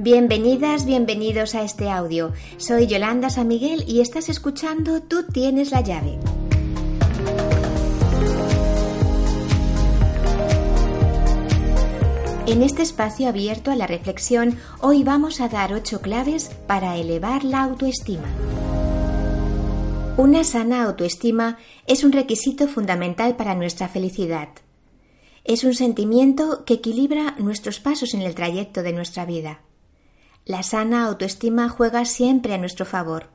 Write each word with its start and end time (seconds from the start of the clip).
Bienvenidas, 0.00 0.86
bienvenidos 0.86 1.56
a 1.56 1.64
este 1.64 1.90
audio. 1.90 2.32
Soy 2.56 2.86
Yolanda 2.86 3.30
San 3.30 3.48
Miguel 3.48 3.82
y 3.88 4.00
estás 4.00 4.28
escuchando 4.28 5.02
Tú 5.02 5.24
tienes 5.24 5.72
la 5.72 5.80
llave. 5.80 6.20
En 12.46 12.62
este 12.62 12.82
espacio 12.82 13.28
abierto 13.28 13.72
a 13.72 13.74
la 13.74 13.88
reflexión, 13.88 14.56
hoy 14.80 15.02
vamos 15.02 15.40
a 15.40 15.48
dar 15.48 15.72
ocho 15.72 16.00
claves 16.00 16.52
para 16.68 16.96
elevar 16.96 17.42
la 17.42 17.64
autoestima. 17.64 18.28
Una 20.16 20.44
sana 20.44 20.84
autoestima 20.84 21.58
es 21.88 22.04
un 22.04 22.12
requisito 22.12 22.68
fundamental 22.68 23.34
para 23.34 23.56
nuestra 23.56 23.88
felicidad. 23.88 24.50
Es 25.42 25.64
un 25.64 25.74
sentimiento 25.74 26.64
que 26.64 26.74
equilibra 26.74 27.34
nuestros 27.40 27.80
pasos 27.80 28.14
en 28.14 28.22
el 28.22 28.36
trayecto 28.36 28.84
de 28.84 28.92
nuestra 28.92 29.24
vida. 29.24 29.58
La 30.48 30.62
sana 30.62 31.04
autoestima 31.04 31.68
juega 31.68 32.06
siempre 32.06 32.54
a 32.54 32.58
nuestro 32.58 32.86
favor 32.86 33.26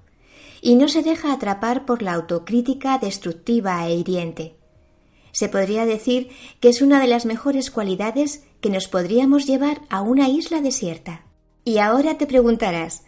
y 0.63 0.73
no 0.73 0.87
se 0.87 1.03
deja 1.03 1.31
atrapar 1.31 1.85
por 1.85 2.01
la 2.01 2.13
autocrítica 2.13 2.97
destructiva 2.97 3.87
e 3.87 3.93
hiriente. 3.93 4.55
Se 5.31 5.47
podría 5.47 5.85
decir 5.85 6.29
que 6.59 6.69
es 6.69 6.81
una 6.81 6.99
de 6.99 7.05
las 7.05 7.25
mejores 7.27 7.69
cualidades 7.69 8.43
que 8.61 8.71
nos 8.71 8.87
podríamos 8.87 9.45
llevar 9.45 9.81
a 9.91 10.01
una 10.01 10.27
isla 10.27 10.59
desierta. 10.59 11.21
Y 11.63 11.77
ahora 11.77 12.17
te 12.17 12.25
preguntarás, 12.25 13.03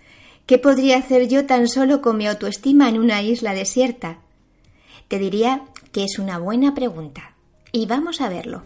¿qué 0.46 0.60
podría 0.60 0.98
hacer 0.98 1.27
yo 1.27 1.48
tan 1.48 1.68
solo 1.68 2.04
con 2.04 2.18
mi 2.18 2.27
autoestima 2.27 2.88
en 2.88 2.99
una 2.99 3.24
isla 3.24 3.55
desierta? 3.55 4.20
Te 5.08 5.18
diría 5.18 5.63
que 5.91 6.04
es 6.04 6.20
una 6.20 6.38
buena 6.38 6.76
pregunta. 6.76 7.35
Y 7.72 7.88
vamos 7.88 8.22
a 8.22 8.30
verlo. 8.30 8.62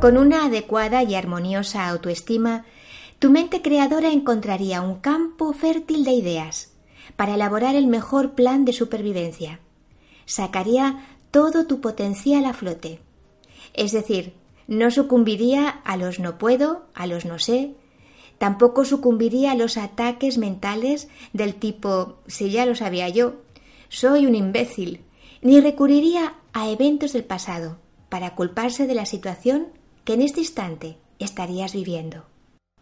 Con 0.00 0.16
una 0.16 0.46
adecuada 0.46 1.02
y 1.02 1.14
armoniosa 1.14 1.86
autoestima, 1.86 2.64
tu 3.18 3.30
mente 3.30 3.60
creadora 3.60 4.10
encontraría 4.10 4.80
un 4.80 4.94
campo 4.94 5.52
fértil 5.52 6.04
de 6.04 6.12
ideas 6.12 6.72
para 7.16 7.34
elaborar 7.34 7.74
el 7.74 7.86
mejor 7.86 8.32
plan 8.32 8.64
de 8.64 8.72
supervivencia. 8.72 9.60
Sacaría 10.24 11.04
todo 11.30 11.66
tu 11.66 11.82
potencial 11.82 12.46
a 12.46 12.54
flote. 12.54 13.00
Es 13.74 13.92
decir, 13.92 14.32
no 14.66 14.90
sucumbiría 14.90 15.68
a 15.68 15.98
los 15.98 16.18
no 16.18 16.38
puedo, 16.38 16.86
a 16.94 17.06
los 17.06 17.26
no 17.26 17.38
sé, 17.38 17.74
tampoco 18.38 18.86
sucumbiría 18.86 19.52
a 19.52 19.54
los 19.54 19.76
ataques 19.76 20.38
mentales 20.38 21.08
del 21.34 21.56
tipo 21.56 22.20
si 22.26 22.50
ya 22.50 22.64
lo 22.64 22.74
sabía 22.74 23.10
yo, 23.10 23.34
soy 23.90 24.24
un 24.24 24.34
imbécil, 24.34 25.02
ni 25.42 25.60
recurriría 25.60 26.36
a 26.54 26.70
eventos 26.70 27.12
del 27.12 27.24
pasado 27.24 27.76
para 28.08 28.34
culparse 28.34 28.86
de 28.86 28.94
la 28.94 29.04
situación 29.04 29.78
en 30.12 30.22
este 30.22 30.40
instante 30.40 30.96
estarías 31.18 31.72
viviendo. 31.72 32.24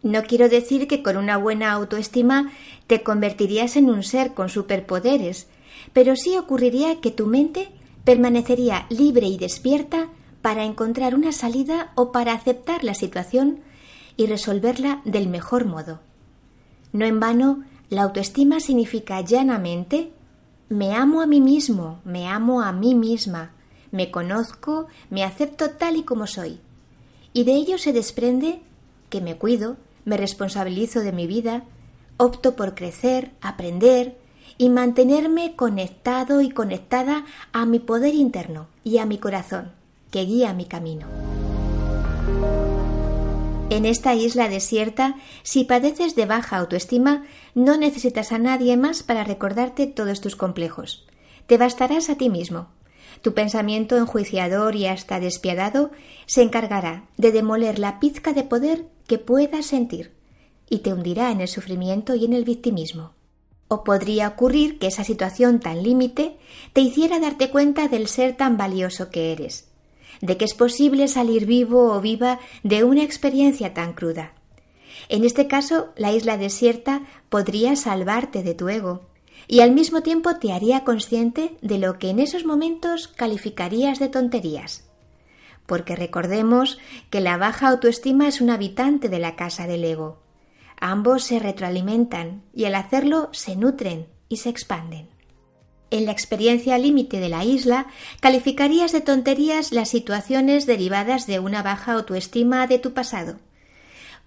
No 0.01 0.23
quiero 0.23 0.47
decir 0.47 0.87
que 0.87 1.03
con 1.03 1.17
una 1.17 1.37
buena 1.37 1.71
autoestima 1.73 2.51
te 2.87 3.03
convertirías 3.03 3.75
en 3.75 3.89
un 3.89 4.03
ser 4.03 4.33
con 4.33 4.47
superpoderes, 4.47 5.47
pero 5.91 6.15
sí 6.15 6.37
ocurriría 6.37 7.01
que 7.01 7.11
tu 7.11 7.25
mente 7.25 7.69
permanecería 8.05 8.85
libre 8.89 9.27
y 9.27 9.37
despierta 9.37 10.07
para 10.41 10.63
encontrar 10.63 11.15
una 11.15 11.33
salida 11.33 11.91
o 11.95 12.13
para 12.13 12.33
aceptar 12.33 12.85
la 12.85 12.93
situación 12.93 13.59
y 14.15 14.27
resolverla 14.27 15.01
del 15.03 15.27
mejor 15.27 15.65
modo. 15.65 15.99
No 16.93 17.05
en 17.05 17.19
vano, 17.19 17.63
la 17.89 18.03
autoestima 18.03 18.61
significa 18.61 19.19
llanamente 19.21 20.11
me 20.69 20.93
amo 20.93 21.21
a 21.21 21.25
mí 21.25 21.41
mismo, 21.41 21.99
me 22.05 22.27
amo 22.27 22.61
a 22.61 22.71
mí 22.71 22.93
misma, 22.95 23.51
me 23.91 24.11
conozco, 24.11 24.87
me 25.09 25.23
acepto 25.23 25.71
tal 25.71 25.97
y 25.97 26.03
como 26.03 26.27
soy 26.27 26.61
y 27.33 27.43
de 27.43 27.53
ello 27.53 27.77
se 27.77 27.93
desprende 27.93 28.61
que 29.09 29.21
me 29.21 29.37
cuido, 29.37 29.77
me 30.05 30.17
responsabilizo 30.17 31.01
de 31.01 31.11
mi 31.11 31.27
vida, 31.27 31.63
opto 32.17 32.55
por 32.55 32.75
crecer, 32.75 33.31
aprender 33.41 34.17
y 34.57 34.69
mantenerme 34.69 35.55
conectado 35.55 36.41
y 36.41 36.49
conectada 36.49 37.25
a 37.53 37.65
mi 37.65 37.79
poder 37.79 38.13
interno 38.15 38.67
y 38.83 38.97
a 38.97 39.05
mi 39.05 39.17
corazón, 39.17 39.71
que 40.11 40.25
guía 40.25 40.53
mi 40.53 40.65
camino. 40.65 41.07
En 43.69 43.85
esta 43.85 44.15
isla 44.15 44.49
desierta, 44.49 45.15
si 45.43 45.63
padeces 45.63 46.15
de 46.15 46.25
baja 46.25 46.57
autoestima, 46.57 47.25
no 47.53 47.77
necesitas 47.77 48.31
a 48.31 48.39
nadie 48.39 48.75
más 48.77 49.03
para 49.03 49.23
recordarte 49.23 49.85
todos 49.85 50.21
tus 50.21 50.35
complejos. 50.35 51.05
Te 51.45 51.57
bastarás 51.57 52.09
a 52.09 52.15
ti 52.15 52.29
mismo, 52.29 52.67
tu 53.21 53.33
pensamiento 53.33 53.97
enjuiciador 53.97 54.75
y 54.75 54.87
hasta 54.87 55.19
despiadado 55.19 55.91
se 56.25 56.41
encargará 56.41 57.07
de 57.17 57.31
demoler 57.31 57.79
la 57.79 57.99
pizca 57.99 58.33
de 58.33 58.43
poder 58.43 58.85
que 59.07 59.17
puedas 59.17 59.65
sentir 59.65 60.13
y 60.69 60.79
te 60.79 60.93
hundirá 60.93 61.31
en 61.31 61.41
el 61.41 61.47
sufrimiento 61.47 62.15
y 62.15 62.25
en 62.25 62.33
el 62.33 62.45
victimismo. 62.45 63.13
O 63.67 63.83
podría 63.83 64.27
ocurrir 64.27 64.79
que 64.79 64.87
esa 64.87 65.03
situación 65.03 65.59
tan 65.59 65.83
límite 65.83 66.37
te 66.73 66.81
hiciera 66.81 67.19
darte 67.19 67.49
cuenta 67.49 67.87
del 67.87 68.07
ser 68.07 68.35
tan 68.35 68.57
valioso 68.57 69.09
que 69.09 69.31
eres, 69.31 69.69
de 70.21 70.37
que 70.37 70.45
es 70.45 70.53
posible 70.53 71.07
salir 71.07 71.45
vivo 71.45 71.93
o 71.93 72.01
viva 72.01 72.39
de 72.63 72.83
una 72.83 73.03
experiencia 73.03 73.73
tan 73.73 73.93
cruda. 73.93 74.33
En 75.07 75.23
este 75.23 75.47
caso, 75.47 75.89
la 75.95 76.11
isla 76.11 76.37
desierta 76.37 77.03
podría 77.29 77.75
salvarte 77.75 78.43
de 78.43 78.53
tu 78.53 78.69
ego, 78.69 79.08
y 79.51 79.61
al 79.61 79.71
mismo 79.71 80.03
tiempo 80.03 80.35
te 80.35 80.53
haría 80.53 80.83
consciente 80.83 81.57
de 81.63 81.79
lo 81.79 81.97
que 81.97 82.11
en 82.11 82.19
esos 82.19 82.45
momentos 82.45 83.07
calificarías 83.07 83.97
de 83.97 84.07
tonterías. 84.07 84.87
Porque 85.65 85.95
recordemos 85.95 86.77
que 87.09 87.19
la 87.19 87.35
baja 87.35 87.67
autoestima 87.67 88.27
es 88.27 88.41
un 88.41 88.51
habitante 88.51 89.09
de 89.09 89.17
la 89.17 89.35
casa 89.35 89.65
del 89.65 89.83
ego. 89.83 90.21
Ambos 90.79 91.23
se 91.23 91.39
retroalimentan 91.39 92.43
y 92.53 92.65
al 92.65 92.75
hacerlo 92.75 93.29
se 93.31 93.55
nutren 93.55 94.05
y 94.29 94.37
se 94.37 94.49
expanden. 94.49 95.09
En 95.89 96.05
la 96.05 96.11
experiencia 96.11 96.77
límite 96.77 97.19
de 97.19 97.29
la 97.29 97.43
isla, 97.43 97.87
calificarías 98.19 98.91
de 98.91 99.01
tonterías 99.01 99.71
las 99.71 99.89
situaciones 99.89 100.67
derivadas 100.67 101.25
de 101.25 101.39
una 101.39 101.63
baja 101.63 101.93
autoestima 101.93 102.67
de 102.67 102.77
tu 102.77 102.93
pasado, 102.93 103.39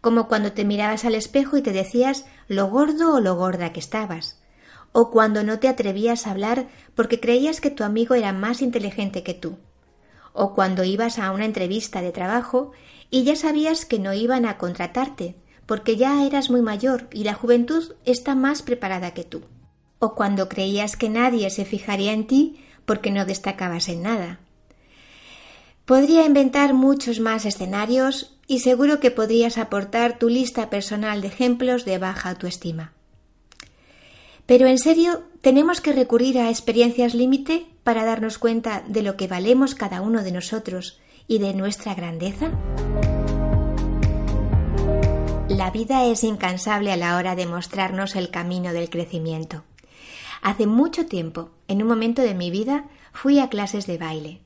como 0.00 0.27
cuando 0.27 0.50
te 0.50 0.65
mirabas 0.65 1.04
al 1.04 1.15
espejo 1.15 1.56
y 1.56 1.62
te 1.62 1.71
decías 1.71 2.27
lo 2.49 2.66
gordo 2.66 3.15
o 3.15 3.21
lo 3.21 3.37
gorda 3.37 3.72
que 3.72 3.78
estabas, 3.78 4.41
o 4.92 5.10
cuando 5.10 5.42
no 5.42 5.58
te 5.58 5.69
atrevías 5.69 6.26
a 6.26 6.30
hablar 6.30 6.69
porque 6.94 7.19
creías 7.19 7.60
que 7.60 7.70
tu 7.70 7.82
amigo 7.84 8.14
era 8.14 8.32
más 8.32 8.62
inteligente 8.62 9.22
que 9.22 9.34
tú, 9.34 9.56
o 10.32 10.54
cuando 10.54 10.84
ibas 10.84 11.19
a 11.19 11.30
una 11.32 11.44
entrevista 11.44 12.03
de 12.03 12.12
trabajo 12.12 12.72
y 13.10 13.25
ya 13.25 13.36
sabías 13.36 13.84
que 13.84 13.98
no 13.98 14.12
iban 14.14 14.47
a 14.47 14.58
contratarte 14.58 15.34
porque 15.66 15.97
ya 15.97 16.25
eras 16.26 16.50
muy 16.50 16.60
mayor 16.60 17.08
y 17.12 17.25
la 17.25 17.34
juventud 17.34 17.94
está 18.04 18.34
más 18.34 18.62
preparada 18.62 19.14
que 19.14 19.25
tú, 19.25 19.42
o 19.98 20.14
cuando 20.14 20.48
creías 20.48 20.97
que 20.97 21.09
nadie 21.09 21.48
se 21.50 21.64
fijaría 21.64 22.12
en 22.12 22.26
ti 22.26 22.64
porque 22.84 23.10
no 23.10 23.24
destacabas 23.24 23.88
en 23.88 24.03
nada. 24.03 24.41
Podría 25.84 26.26
inventar 26.26 26.74
muchos 26.74 27.20
más 27.20 27.44
escenarios 27.44 28.36
y 28.47 28.60
seguro 28.60 29.00
que 29.00 29.10
podrías 29.10 29.59
aportar 29.59 30.19
tu 30.19 30.28
lista 30.28 30.70
personal 30.70 31.22
de 31.22 31.28
ejemplos 31.28 31.84
de 31.84 31.98
baja 31.98 32.30
autoestima. 32.30 32.92
Pero 34.52 34.66
en 34.66 34.76
serio, 34.76 35.22
¿tenemos 35.40 35.80
que 35.80 35.94
recurrir 35.94 36.38
a 36.38 36.50
experiencias 36.50 37.14
límite 37.14 37.64
para 37.84 38.04
darnos 38.04 38.36
cuenta 38.36 38.84
de 38.86 39.00
lo 39.00 39.16
que 39.16 39.26
valemos 39.26 39.74
cada 39.74 40.02
uno 40.02 40.22
de 40.22 40.30
nosotros 40.30 41.00
y 41.26 41.38
de 41.38 41.54
nuestra 41.54 41.94
grandeza? 41.94 42.50
La 45.48 45.70
vida 45.70 46.04
es 46.04 46.22
incansable 46.22 46.92
a 46.92 46.98
la 46.98 47.16
hora 47.16 47.34
de 47.34 47.46
mostrarnos 47.46 48.14
el 48.14 48.28
camino 48.28 48.74
del 48.74 48.91
crecimiento. 48.91 49.64
Hace 50.42 50.66
mucho 50.66 51.06
tiempo, 51.06 51.48
en 51.66 51.80
un 51.80 51.88
momento 51.88 52.20
de 52.20 52.34
mi 52.34 52.50
vida, 52.50 52.84
fui 53.14 53.38
a 53.38 53.48
clases 53.48 53.86
de 53.86 53.96
baile. 53.96 54.41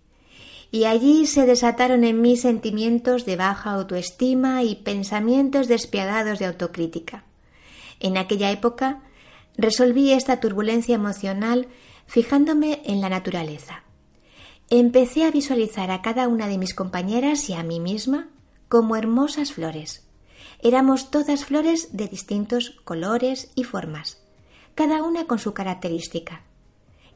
Y 0.71 0.85
allí 0.85 1.27
se 1.27 1.47
desataron 1.47 2.05
en 2.05 2.21
mí 2.21 2.37
sentimientos 2.37 3.27
de 3.27 3.35
baja 3.35 3.73
autoestima 3.73 4.63
y 4.63 4.77
pensamientos 4.77 5.67
despiadados 5.67 6.39
de 6.39 6.47
autocrítica. 6.47 7.25
En 7.99 8.17
aquella 8.17 8.53
época 8.53 9.03
Resolví 9.59 10.13
esta 10.13 10.39
turbulencia 10.39 10.95
emocional 10.95 11.69
fijándome 12.07 12.83
en 12.85 13.01
la 13.01 13.09
naturaleza. 13.09 13.85
Empecé 14.69 15.25
a 15.25 15.31
visualizar 15.31 15.91
a 15.91 16.03
cada 16.03 16.29
una 16.29 16.47
de 16.47 16.59
mis 16.59 16.75
compañeras 16.75 17.49
y 17.49 17.55
a 17.55 17.63
mí 17.63 17.81
misma 17.81 18.29
como 18.69 18.97
hermosas 18.97 19.53
flores. 19.53 20.07
Éramos 20.61 21.11
todas 21.11 21.47
flores 21.47 21.97
de 21.97 22.07
distintos 22.09 22.71
colores 22.85 23.51
y 23.55 23.65
formas, 23.65 24.23
cada 24.75 25.03
una 25.03 25.27
con 25.27 25.39
su 25.39 25.55
característica. 25.55 26.43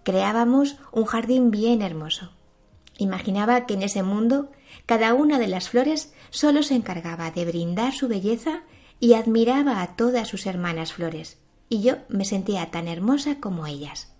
Creábamos 0.03 0.77
un 0.93 1.05
jardín 1.05 1.51
bien 1.51 1.83
hermoso. 1.83 2.33
Imaginaba 2.97 3.67
que 3.67 3.75
en 3.75 3.83
ese 3.83 4.03
mundo 4.03 4.51
cada 4.87 5.13
una 5.13 5.39
de 5.39 5.49
las 5.49 5.69
flores 5.69 6.15
solo 6.31 6.63
se 6.63 6.75
encargaba 6.75 7.31
de 7.31 7.45
brindar 7.45 7.93
su 7.93 8.09
belleza 8.09 8.63
y 8.99 9.15
admiraba 9.15 9.83
a 9.83 9.97
todas 9.97 10.29
sus 10.29 10.47
hermanas 10.47 10.93
flores 10.95 11.40
y 11.70 11.81
yo 11.81 11.94
me 12.08 12.26
sentía 12.26 12.70
tan 12.70 12.88
hermosa 12.88 13.37
como 13.40 13.67
ellas. 13.67 14.12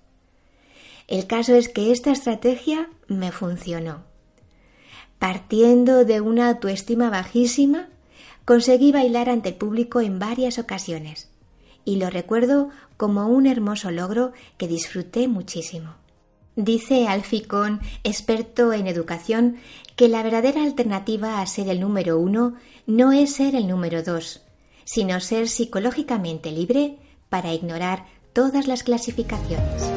El 1.09 1.27
caso 1.27 1.55
es 1.55 1.69
que 1.69 1.93
esta 1.93 2.13
estrategia 2.13 2.89
me 3.09 3.33
funcionó. 3.33 4.05
Partiendo 5.19 6.07
de 6.07 6.23
una 6.23 6.49
autoestima 6.49 7.11
bajísima, 7.11 7.89
conseguí 8.47 8.93
bailar 8.93 9.29
ante 9.29 9.51
el 9.51 9.57
público 9.57 10.01
en 10.01 10.19
varias 10.19 10.59
ocasiones 10.59 11.29
y 11.85 11.97
lo 11.97 12.09
recuerdo 12.09 12.71
como 12.97 13.27
un 13.27 13.47
hermoso 13.47 13.91
logro 13.91 14.33
que 14.57 14.69
disfruté 14.69 15.29
muchísimo. 15.29 15.97
Dice 16.55 17.09
Alficón, 17.09 17.81
experto 18.05 18.73
en 18.73 18.87
educación, 18.87 19.57
que 19.97 20.09
la 20.09 20.23
verdadera 20.23 20.63
alternativa 20.63 21.41
a 21.41 21.47
ser 21.47 21.69
el 21.69 21.81
número 21.81 22.19
uno 22.19 22.55
no 22.87 23.13
es 23.13 23.35
ser 23.35 23.55
el 23.55 23.67
número 23.67 24.03
dos, 24.03 24.43
sino 24.85 25.21
ser 25.21 25.49
psicológicamente 25.49 26.53
libre 26.53 26.99
para 27.31 27.55
ignorar 27.55 28.05
todas 28.35 28.67
las 28.67 28.83
clasificaciones. 28.83 29.91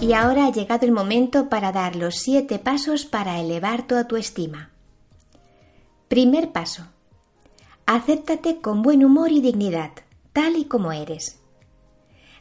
Y 0.00 0.12
ahora 0.12 0.46
ha 0.46 0.52
llegado 0.52 0.84
el 0.86 0.92
momento 0.92 1.48
para 1.48 1.72
dar 1.72 1.96
los 1.96 2.16
siete 2.16 2.58
pasos 2.58 3.06
para 3.06 3.40
elevar 3.40 3.86
tu 3.86 3.96
autoestima. 3.96 4.70
Primer 6.08 6.52
paso. 6.52 6.84
Acéptate 7.86 8.60
con 8.60 8.82
buen 8.82 9.04
humor 9.04 9.32
y 9.32 9.40
dignidad, 9.40 9.92
tal 10.32 10.56
y 10.56 10.66
como 10.66 10.92
eres. 10.92 11.40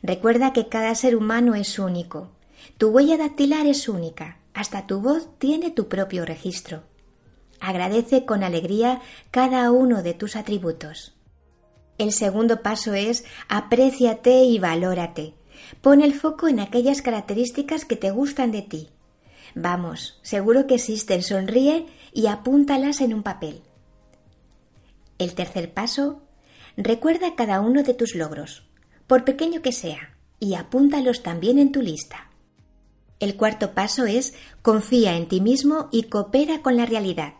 Recuerda 0.01 0.51
que 0.51 0.67
cada 0.67 0.93
ser 0.95 1.15
humano 1.15 1.55
es 1.55 1.79
único. 1.79 2.31
Tu 2.77 2.89
huella 2.89 3.17
dactilar 3.17 3.65
es 3.65 3.87
única. 3.87 4.39
Hasta 4.53 4.85
tu 4.85 4.99
voz 4.99 5.29
tiene 5.39 5.71
tu 5.71 5.87
propio 5.87 6.25
registro. 6.25 6.83
Agradece 7.61 8.25
con 8.25 8.43
alegría 8.43 9.01
cada 9.31 9.71
uno 9.71 10.03
de 10.03 10.13
tus 10.13 10.35
atributos. 10.35 11.12
El 11.97 12.11
segundo 12.11 12.61
paso 12.61 12.93
es 12.93 13.23
apréciate 13.47 14.43
y 14.43 14.59
valórate. 14.59 15.33
Pon 15.81 16.01
el 16.01 16.13
foco 16.13 16.47
en 16.47 16.59
aquellas 16.59 17.01
características 17.01 17.85
que 17.85 17.95
te 17.95 18.11
gustan 18.11 18.51
de 18.51 18.61
ti. 18.61 18.89
Vamos, 19.55 20.19
seguro 20.23 20.65
que 20.65 20.75
existen, 20.75 21.21
sonríe 21.21 21.85
y 22.11 22.27
apúntalas 22.27 23.01
en 23.01 23.13
un 23.13 23.23
papel. 23.23 23.61
El 25.19 25.35
tercer 25.35 25.73
paso, 25.73 26.23
recuerda 26.75 27.35
cada 27.35 27.61
uno 27.61 27.83
de 27.83 27.93
tus 27.93 28.15
logros, 28.15 28.63
por 29.05 29.23
pequeño 29.23 29.61
que 29.61 29.71
sea, 29.71 30.17
y 30.39 30.55
apúntalos 30.55 31.21
también 31.21 31.59
en 31.59 31.71
tu 31.71 31.81
lista. 31.81 32.31
El 33.19 33.37
cuarto 33.37 33.73
paso 33.73 34.05
es 34.05 34.33
confía 34.61 35.15
en 35.15 35.27
ti 35.27 35.39
mismo 35.39 35.87
y 35.91 36.03
coopera 36.03 36.61
con 36.61 36.75
la 36.75 36.85
realidad. 36.85 37.35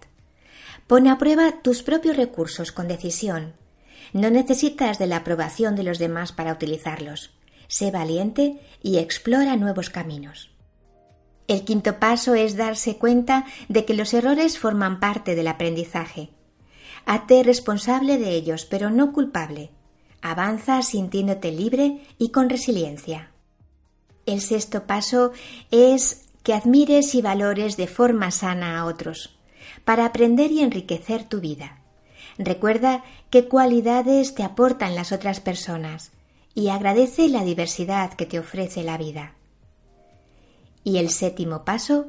Pon 0.87 1.07
a 1.07 1.17
prueba 1.17 1.61
tus 1.61 1.81
propios 1.81 2.15
recursos 2.15 2.71
con 2.71 2.87
decisión. 2.87 3.55
No 4.11 4.29
necesitas 4.29 4.99
de 4.99 5.07
la 5.07 5.17
aprobación 5.17 5.75
de 5.75 5.83
los 5.83 5.99
demás 5.99 6.31
para 6.31 6.51
utilizarlos. 6.51 7.31
Sé 7.67 7.91
valiente 7.91 8.59
y 8.81 8.97
explora 8.97 9.55
nuevos 9.55 9.89
caminos. 9.89 10.51
El 11.47 11.63
quinto 11.63 11.99
paso 11.99 12.35
es 12.35 12.55
darse 12.55 12.97
cuenta 12.97 13.45
de 13.67 13.85
que 13.85 13.93
los 13.93 14.13
errores 14.13 14.57
forman 14.57 14.99
parte 14.99 15.35
del 15.35 15.47
aprendizaje. 15.47 16.29
Hazte 17.05 17.43
responsable 17.43 18.17
de 18.17 18.31
ellos, 18.31 18.65
pero 18.65 18.89
no 18.89 19.11
culpable. 19.11 19.71
Avanza 20.21 20.81
sintiéndote 20.81 21.51
libre 21.51 22.01
y 22.17 22.29
con 22.29 22.49
resiliencia. 22.49 23.31
El 24.25 24.39
sexto 24.39 24.87
paso 24.87 25.33
es 25.69 26.29
que 26.43 26.53
admires 26.53 27.13
y 27.13 27.21
valores 27.21 27.75
de 27.75 27.87
forma 27.87 28.31
sana 28.31 28.79
a 28.79 28.85
otros, 28.85 29.37
para 29.83 30.05
aprender 30.05 30.51
y 30.51 30.61
enriquecer 30.61 31.27
tu 31.27 31.41
vida. 31.41 31.82
Recuerda 32.37 33.03
qué 33.29 33.47
cualidades 33.47 34.35
te 34.35 34.43
aportan 34.43 34.95
las 34.95 35.11
otras 35.11 35.39
personas 35.39 36.11
y 36.55 36.69
agradece 36.69 37.29
la 37.29 37.43
diversidad 37.43 38.13
que 38.13 38.25
te 38.25 38.39
ofrece 38.39 38.83
la 38.83 38.97
vida. 38.97 39.35
Y 40.83 40.97
el 40.97 41.09
séptimo 41.09 41.63
paso, 41.63 42.07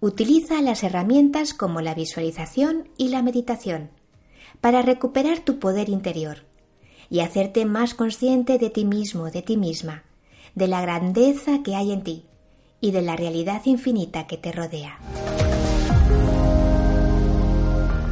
utiliza 0.00 0.60
las 0.62 0.82
herramientas 0.82 1.54
como 1.54 1.80
la 1.80 1.94
visualización 1.94 2.88
y 2.96 3.08
la 3.08 3.22
meditación 3.22 3.90
para 4.60 4.82
recuperar 4.82 5.40
tu 5.40 5.58
poder 5.58 5.88
interior 5.88 6.44
y 7.10 7.20
hacerte 7.20 7.64
más 7.64 7.94
consciente 7.94 8.58
de 8.58 8.70
ti 8.70 8.84
mismo, 8.84 9.30
de 9.30 9.42
ti 9.42 9.56
misma, 9.56 10.04
de 10.54 10.68
la 10.68 10.80
grandeza 10.80 11.62
que 11.62 11.74
hay 11.74 11.92
en 11.92 12.02
ti 12.02 12.24
y 12.80 12.92
de 12.92 13.02
la 13.02 13.16
realidad 13.16 13.62
infinita 13.64 14.26
que 14.26 14.36
te 14.36 14.52
rodea. 14.52 14.98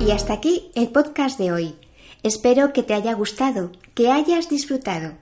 Y 0.04 0.10
hasta 0.10 0.32
aquí 0.32 0.72
el 0.74 0.88
podcast 0.88 1.38
de 1.38 1.52
hoy. 1.52 1.76
Espero 2.24 2.72
que 2.72 2.82
te 2.82 2.92
haya 2.92 3.12
gustado, 3.14 3.70
que 3.94 4.10
hayas 4.10 4.48
disfrutado. 4.48 5.12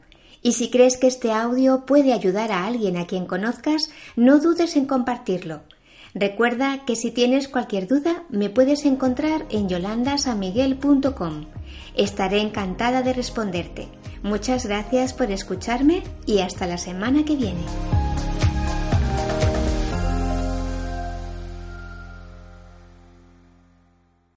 Y 0.42 0.52
si 0.52 0.70
crees 0.70 0.96
que 0.96 1.06
este 1.06 1.32
audio 1.32 1.84
puede 1.84 2.14
ayudar 2.14 2.50
a 2.50 2.66
alguien 2.66 2.96
a 2.96 3.06
quien 3.06 3.26
conozcas, 3.26 3.90
no 4.16 4.38
dudes 4.38 4.76
en 4.76 4.86
compartirlo. 4.86 5.60
Recuerda 6.14 6.84
que 6.86 6.96
si 6.96 7.10
tienes 7.10 7.48
cualquier 7.48 7.88
duda 7.88 8.24
me 8.30 8.48
puedes 8.48 8.86
encontrar 8.86 9.44
en 9.50 9.68
yolandasamiguel.com. 9.68 11.44
Estaré 11.94 12.40
encantada 12.40 13.02
de 13.02 13.12
responderte. 13.12 13.88
Muchas 14.22 14.64
gracias 14.64 15.12
por 15.12 15.30
escucharme 15.30 16.02
y 16.24 16.38
hasta 16.38 16.66
la 16.66 16.78
semana 16.78 17.24
que 17.26 17.36
viene. 17.36 17.60